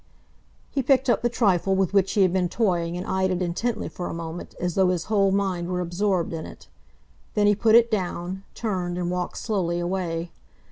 He 0.71 0.81
picked 0.81 1.11
up 1.11 1.21
the 1.21 1.29
trifle 1.29 1.75
with 1.75 1.93
which 1.93 2.13
he 2.13 2.23
had 2.23 2.33
been 2.33 2.49
toying 2.49 2.97
and 2.97 3.05
eyed 3.05 3.29
it 3.29 3.39
intently 3.39 3.87
for 3.87 4.07
a 4.09 4.15
moment, 4.15 4.55
as 4.59 4.73
though 4.73 4.89
his 4.89 5.03
whole 5.03 5.31
mind 5.31 5.67
were 5.67 5.79
absorbed 5.79 6.33
in 6.33 6.47
it. 6.47 6.67
Then 7.35 7.45
he 7.45 7.53
put 7.53 7.75
it 7.75 7.91
down, 7.91 8.41
turned, 8.55 8.97
and 8.97 9.11
walked 9.11 9.37
slowly 9.37 9.77
away. 9.79 10.31